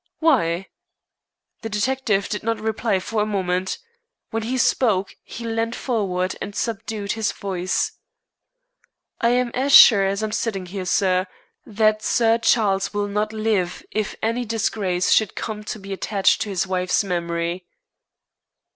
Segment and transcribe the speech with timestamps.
[0.17, 0.65] "Why?"
[1.61, 3.77] The detective did not reply for a moment.
[4.31, 7.91] When he spoke he leaned forward and subdued his voice.
[9.19, 11.27] "I am as sure as I am sitting here, sir,
[11.67, 16.49] that Sir Charles will not live if any disgrace should come to be attached to
[16.49, 17.67] his wife's memory."